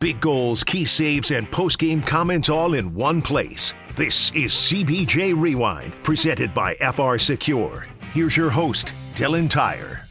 Big 0.00 0.18
goals, 0.18 0.64
key 0.64 0.86
saves, 0.86 1.30
and 1.30 1.50
post-game 1.50 2.00
comments 2.00 2.48
all 2.48 2.72
in 2.72 2.94
one 2.94 3.20
place. 3.20 3.74
This 3.96 4.30
is 4.30 4.50
CBJ 4.50 5.38
Rewind, 5.38 5.92
presented 6.02 6.54
by 6.54 6.74
FR 6.76 7.18
Secure. 7.18 7.86
Here's 8.14 8.34
your 8.34 8.48
host, 8.48 8.94
Dylan 9.14 9.50
Tyre. 9.50 10.08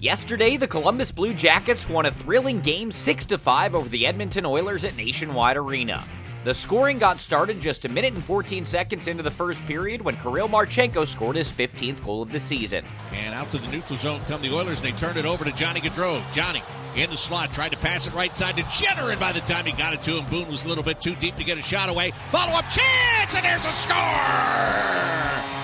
Yesterday, 0.00 0.56
the 0.56 0.66
Columbus 0.66 1.12
Blue 1.12 1.34
Jackets 1.34 1.86
won 1.86 2.06
a 2.06 2.10
thrilling 2.10 2.60
game 2.60 2.90
6 2.90 3.26
5 3.26 3.74
over 3.74 3.90
the 3.90 4.06
Edmonton 4.06 4.46
Oilers 4.46 4.86
at 4.86 4.96
Nationwide 4.96 5.58
Arena. 5.58 6.02
The 6.44 6.54
scoring 6.54 6.98
got 6.98 7.18
started 7.18 7.60
just 7.60 7.84
a 7.84 7.88
minute 7.88 8.14
and 8.14 8.22
14 8.22 8.64
seconds 8.64 9.08
into 9.08 9.22
the 9.22 9.30
first 9.30 9.64
period 9.66 10.00
when 10.00 10.16
Kirill 10.16 10.48
Marchenko 10.48 11.06
scored 11.06 11.36
his 11.36 11.52
15th 11.52 12.04
goal 12.04 12.22
of 12.22 12.30
the 12.30 12.38
season. 12.38 12.84
And 13.12 13.34
out 13.34 13.50
to 13.50 13.58
the 13.58 13.66
neutral 13.68 13.98
zone 13.98 14.20
come 14.28 14.40
the 14.40 14.54
Oilers, 14.54 14.80
and 14.80 14.88
they 14.88 14.98
turned 14.98 15.18
it 15.18 15.26
over 15.26 15.44
to 15.44 15.52
Johnny 15.52 15.80
Gaudreau. 15.80 16.22
Johnny 16.32 16.62
in 16.96 17.10
the 17.10 17.16
slot, 17.16 17.52
tried 17.52 17.72
to 17.72 17.78
pass 17.78 18.06
it 18.06 18.14
right 18.14 18.36
side 18.36 18.56
to 18.56 18.62
Jenner, 18.70 19.10
and 19.10 19.20
by 19.20 19.32
the 19.32 19.40
time 19.40 19.64
he 19.64 19.72
got 19.72 19.94
it 19.94 20.02
to 20.02 20.12
him, 20.12 20.24
Boone 20.30 20.48
was 20.48 20.64
a 20.64 20.68
little 20.68 20.84
bit 20.84 21.00
too 21.00 21.14
deep 21.16 21.36
to 21.36 21.44
get 21.44 21.58
a 21.58 21.62
shot 21.62 21.88
away. 21.88 22.12
Follow 22.30 22.52
up 22.52 22.64
chance, 22.70 23.34
and 23.34 23.44
there's 23.44 23.66
a 23.66 23.70
score! 23.70 25.58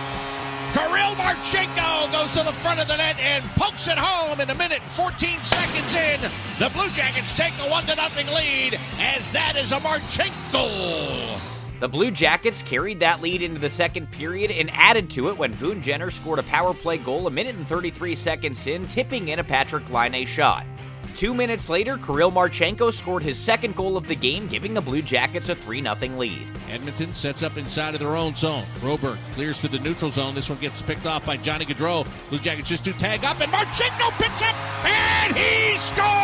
Kirill 0.74 1.14
Marchenko 1.14 2.10
goes 2.10 2.32
to 2.32 2.42
the 2.42 2.52
front 2.52 2.80
of 2.80 2.88
the 2.88 2.96
net 2.96 3.16
and 3.20 3.44
pokes 3.54 3.86
it 3.86 3.96
home 3.96 4.40
in 4.40 4.50
a 4.50 4.54
minute 4.56 4.82
14 4.82 5.38
seconds 5.44 5.94
in. 5.94 6.20
The 6.58 6.68
Blue 6.74 6.90
Jackets 6.90 7.36
take 7.36 7.54
a 7.62 7.70
1 7.70 7.86
0 7.86 8.34
lead 8.34 8.80
as 8.98 9.30
that 9.30 9.43
is 9.64 9.72
a 9.72 9.76
Marchenko. 9.76 11.40
The 11.80 11.88
Blue 11.88 12.10
Jackets 12.10 12.62
carried 12.62 13.00
that 13.00 13.22
lead 13.22 13.40
into 13.40 13.58
the 13.58 13.70
second 13.70 14.10
period 14.10 14.50
and 14.50 14.70
added 14.74 15.08
to 15.12 15.30
it 15.30 15.38
when 15.38 15.54
Boone 15.54 15.80
Jenner 15.80 16.10
scored 16.10 16.38
a 16.38 16.42
power 16.42 16.74
play 16.74 16.98
goal 16.98 17.26
a 17.26 17.30
minute 17.30 17.56
and 17.56 17.66
33 17.66 18.14
seconds 18.14 18.66
in, 18.66 18.86
tipping 18.88 19.28
in 19.28 19.38
a 19.38 19.44
Patrick 19.44 19.88
Laine 19.88 20.26
shot. 20.26 20.66
Two 21.14 21.32
minutes 21.32 21.70
later, 21.70 21.96
Kirill 21.96 22.30
Marchenko 22.30 22.92
scored 22.92 23.22
his 23.22 23.38
second 23.38 23.74
goal 23.74 23.96
of 23.96 24.06
the 24.06 24.14
game, 24.14 24.48
giving 24.48 24.74
the 24.74 24.82
Blue 24.82 25.00
Jackets 25.00 25.48
a 25.48 25.54
3 25.54 25.80
0 25.80 25.96
lead. 26.18 26.46
Edmonton 26.68 27.14
sets 27.14 27.42
up 27.42 27.56
inside 27.56 27.94
of 27.94 28.00
their 28.00 28.16
own 28.16 28.34
zone. 28.34 28.66
Broberg 28.80 29.16
clears 29.32 29.60
to 29.60 29.68
the 29.68 29.78
neutral 29.78 30.10
zone. 30.10 30.34
This 30.34 30.50
one 30.50 30.58
gets 30.58 30.82
picked 30.82 31.06
off 31.06 31.24
by 31.24 31.38
Johnny 31.38 31.64
Gaudreau. 31.64 32.06
Blue 32.28 32.38
Jackets 32.38 32.68
just 32.68 32.84
do 32.84 32.92
tag 32.92 33.24
up, 33.24 33.40
and 33.40 33.50
Marchenko 33.50 34.10
picks 34.18 34.42
up, 34.42 34.54
and 34.84 35.34
he 35.34 35.74
scores! 35.76 36.23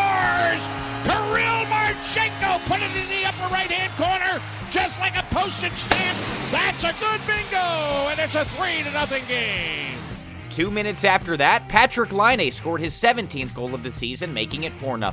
Put 2.71 2.83
it 2.83 2.97
in 2.97 3.09
the 3.09 3.27
upper 3.27 3.53
right 3.53 3.69
hand 3.69 3.91
corner, 3.99 4.41
just 4.71 5.01
like 5.01 5.19
a 5.19 5.25
postage 5.35 5.75
stamp. 5.75 6.17
That's 6.53 6.85
a 6.85 6.93
good 7.01 7.21
bingo, 7.27 7.59
and 8.11 8.21
it's 8.21 8.37
a 8.37 8.45
3 8.45 8.85
to 8.85 8.93
nothing 8.93 9.25
game. 9.27 9.99
Two 10.51 10.71
minutes 10.71 11.05
after 11.05 11.37
that, 11.37 11.67
Patrick 11.67 12.13
Laine 12.13 12.53
scored 12.53 12.81
his 12.81 12.95
17th 12.95 13.53
goal 13.55 13.75
of 13.75 13.83
the 13.83 13.91
season, 13.91 14.33
making 14.33 14.63
it 14.63 14.73
4 14.73 14.99
0. 14.99 15.13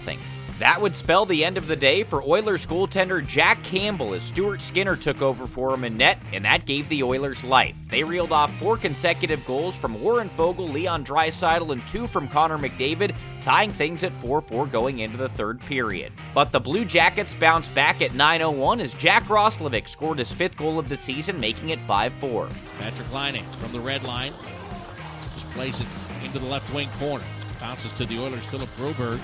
That 0.60 0.82
would 0.82 0.96
spell 0.96 1.28
the 1.28 1.46
end 1.46 1.58
of 1.58 1.68
the 1.68 1.76
day 1.76 2.02
for 2.02 2.24
Oilers 2.24 2.66
goaltender 2.66 3.26
Jack 3.26 3.62
Campbell 3.64 4.16
as 4.16 4.24
Stuart 4.24 4.60
Skinner 4.60 4.96
took 4.96 5.22
over 5.22 5.46
for 5.46 5.72
him 5.72 5.84
in 5.84 5.98
net, 5.98 6.18
and 6.34 6.46
that 6.46 6.66
gave 6.66 6.90
the 6.90 7.04
Oilers 7.04 7.44
life. 7.44 7.76
They 7.90 8.04
reeled 8.04 8.32
off 8.32 8.52
four 8.58 8.76
consecutive 8.76 9.46
goals 9.46 9.78
from 9.78 10.02
Warren 10.02 10.30
Foegele, 10.30 10.74
Leon 10.74 11.06
Draisaitl, 11.06 11.72
and 11.72 11.88
two 11.88 12.08
from 12.08 12.28
Connor 12.28 12.58
McDavid, 12.58 13.14
tying 13.40 13.72
things 13.72 14.04
at 14.04 14.12
4 14.14 14.42
4 14.42 14.66
going 14.66 15.00
into 15.00 15.16
the 15.16 15.30
third 15.30 15.62
period. 15.62 16.12
But 16.34 16.52
the 16.52 16.60
Blue 16.60 16.86
Jackets 16.86 17.36
bounced 17.36 17.74
back 17.76 18.02
at 18.02 18.16
9 18.16 18.58
1 18.58 18.80
as 18.80 18.94
Jack 18.96 19.26
Roslovic 19.26 19.88
scored 19.88 20.18
his 20.18 20.32
fifth 20.32 20.58
goal 20.58 20.80
of 20.80 20.90
the 20.90 20.98
season, 20.98 21.40
making 21.40 21.70
it 21.70 21.80
5 21.80 22.14
4. 22.14 22.50
Patrick 22.80 23.14
Laine 23.14 23.44
from 23.60 23.72
the 23.74 23.80
red 23.80 24.04
line 24.06 24.34
just 25.36 25.50
plays 25.52 25.82
it 25.82 25.88
into 26.24 26.40
the 26.40 26.48
left 26.48 26.74
wing 26.74 26.90
corner. 26.98 27.24
Bounces 27.60 27.94
to 27.94 28.06
the 28.06 28.20
Oilers, 28.20 28.46
Philip 28.48 28.70
Broberg. 28.76 29.20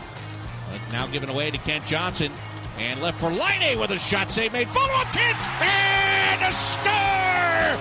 Now 0.92 1.08
given 1.08 1.30
away 1.30 1.52
to 1.52 1.58
Kent 1.60 1.86
Johnson. 1.86 2.32
And 2.78 3.02
left 3.02 3.20
for 3.20 3.30
Laine 3.30 3.80
with 3.80 3.92
a 3.92 4.00
shot 4.00 4.32
save 4.32 4.54
made. 4.54 4.70
Follow 4.70 4.94
up 4.96 5.12
chance 5.12 5.42
and 5.62 6.42
a 6.42 6.52
score! 6.52 7.78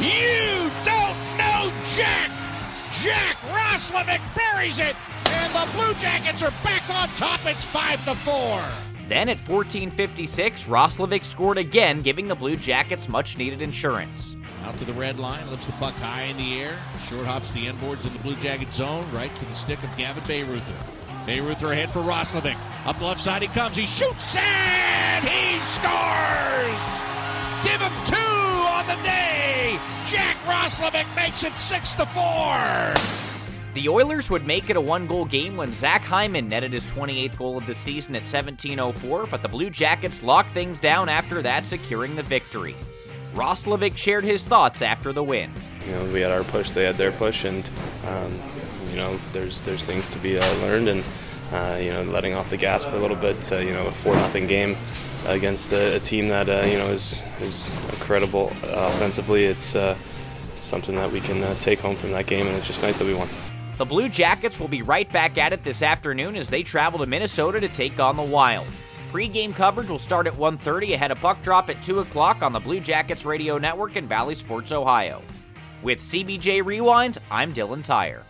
You 0.00 0.70
don't 0.84 1.16
know 1.36 1.72
Jack! 1.96 2.30
Jack 3.02 3.36
Roslovic 3.50 4.20
buries 4.34 4.78
it, 4.78 4.94
and 5.30 5.52
the 5.52 5.68
Blue 5.72 5.92
Jackets 5.94 6.42
are 6.42 6.52
back 6.62 6.88
on 6.88 7.08
top. 7.16 7.40
It's 7.44 7.64
5 7.64 8.04
to 8.04 8.14
4. 8.14 8.62
Then 9.08 9.28
at 9.28 9.38
14:56, 9.38 10.64
Roslovic 10.66 11.24
scored 11.24 11.58
again, 11.58 12.02
giving 12.02 12.26
the 12.26 12.34
Blue 12.34 12.56
Jackets 12.56 13.08
much 13.08 13.36
needed 13.36 13.60
insurance. 13.62 14.36
Out 14.64 14.76
to 14.78 14.84
the 14.84 14.94
red 14.94 15.18
line, 15.18 15.48
lifts 15.50 15.66
the 15.66 15.72
puck 15.72 15.94
high 15.94 16.22
in 16.22 16.36
the 16.36 16.60
air. 16.60 16.76
Short 17.02 17.26
hops 17.26 17.50
the 17.50 17.66
end 17.68 17.80
boards 17.80 18.06
in 18.06 18.12
the 18.12 18.18
Blue 18.20 18.36
Jacket 18.36 18.72
zone, 18.72 19.06
right 19.12 19.34
to 19.36 19.44
the 19.44 19.54
stick 19.54 19.82
of 19.82 19.96
Gavin 19.96 20.22
Bayreuther. 20.24 20.74
Bayreuther 21.26 21.72
ahead 21.72 21.92
for 21.92 22.00
Roslovic. 22.00 22.56
Up 22.86 22.96
the 22.98 23.04
left 23.04 23.18
side 23.18 23.42
he 23.42 23.48
comes, 23.48 23.76
he 23.76 23.84
shoots, 23.84 24.36
and 24.36 25.24
he 25.24 25.58
scores! 25.66 26.82
Give 27.64 27.80
him 27.80 27.92
two 28.06 28.14
on 28.14 28.86
the 28.86 28.94
day! 29.02 29.76
Jack 30.06 30.36
Roslovic 30.46 31.04
makes 31.16 31.42
it 31.42 31.52
6 31.54 31.94
to 31.94 32.06
4! 32.06 32.94
The 33.74 33.88
Oilers 33.88 34.30
would 34.30 34.46
make 34.46 34.70
it 34.70 34.76
a 34.76 34.80
one 34.80 35.08
goal 35.08 35.24
game 35.24 35.56
when 35.56 35.72
Zach 35.72 36.02
Hyman 36.02 36.48
netted 36.48 36.72
his 36.72 36.86
28th 36.86 37.36
goal 37.36 37.58
of 37.58 37.66
the 37.66 37.74
season 37.74 38.14
at 38.14 38.22
17.04, 38.22 39.28
but 39.28 39.42
the 39.42 39.48
Blue 39.48 39.68
Jackets 39.68 40.22
locked 40.22 40.50
things 40.50 40.78
down 40.78 41.08
after 41.08 41.42
that, 41.42 41.64
securing 41.64 42.14
the 42.14 42.22
victory. 42.22 42.76
Roslovic 43.34 43.96
shared 43.96 44.22
his 44.22 44.46
thoughts 44.46 44.80
after 44.80 45.12
the 45.12 45.24
win. 45.24 45.50
You 45.86 45.92
know, 45.92 46.04
we 46.12 46.20
had 46.20 46.32
our 46.32 46.44
push, 46.44 46.70
they 46.70 46.84
had 46.84 46.96
their 46.96 47.12
push, 47.12 47.44
and 47.44 47.68
um, 48.06 48.38
you 48.90 48.96
know, 48.96 49.18
there's 49.32 49.60
there's 49.62 49.84
things 49.84 50.08
to 50.08 50.18
be 50.18 50.38
uh, 50.38 50.54
learned, 50.58 50.88
and 50.88 51.04
uh, 51.52 51.78
you 51.80 51.92
know, 51.92 52.02
letting 52.02 52.34
off 52.34 52.50
the 52.50 52.56
gas 52.56 52.84
for 52.84 52.96
a 52.96 52.98
little 52.98 53.16
bit. 53.16 53.52
Uh, 53.52 53.58
you 53.58 53.72
know, 53.72 53.86
a 53.86 53.92
four 53.92 54.14
nothing 54.14 54.46
game 54.46 54.76
against 55.26 55.72
a, 55.72 55.96
a 55.96 56.00
team 56.00 56.28
that 56.28 56.48
uh, 56.48 56.66
you 56.66 56.78
know 56.78 56.86
is 56.86 57.22
is 57.40 57.70
incredible 57.90 58.48
offensively. 58.64 59.44
It's, 59.44 59.74
uh, 59.74 59.96
it's 60.56 60.66
something 60.66 60.96
that 60.96 61.10
we 61.10 61.20
can 61.20 61.42
uh, 61.42 61.54
take 61.54 61.80
home 61.80 61.96
from 61.96 62.12
that 62.12 62.26
game, 62.26 62.46
and 62.46 62.56
it's 62.56 62.66
just 62.66 62.82
nice 62.82 62.98
that 62.98 63.06
we 63.06 63.14
won. 63.14 63.28
The 63.78 63.84
Blue 63.84 64.08
Jackets 64.08 64.58
will 64.58 64.68
be 64.68 64.80
right 64.80 65.10
back 65.12 65.36
at 65.36 65.52
it 65.52 65.62
this 65.62 65.82
afternoon 65.82 66.34
as 66.36 66.48
they 66.48 66.62
travel 66.62 66.98
to 67.00 67.06
Minnesota 67.06 67.60
to 67.60 67.68
take 67.68 68.00
on 68.00 68.16
the 68.16 68.22
Wild. 68.22 68.66
Pre-game 69.12 69.52
coverage 69.52 69.90
will 69.90 69.98
start 69.98 70.26
at 70.26 70.32
1.30 70.32 70.94
ahead 70.94 71.10
of 71.10 71.20
puck 71.20 71.42
drop 71.42 71.68
at 71.68 71.82
2 71.82 72.00
o'clock 72.00 72.42
on 72.42 72.52
the 72.52 72.60
Blue 72.60 72.80
Jackets 72.80 73.26
Radio 73.26 73.58
Network 73.58 73.96
and 73.96 74.08
Bally 74.08 74.34
Sports 74.34 74.72
Ohio. 74.72 75.22
With 75.82 76.00
CBJ 76.00 76.64
Rewind, 76.64 77.18
I'm 77.30 77.52
Dylan 77.52 77.84
Tyre. 77.84 78.22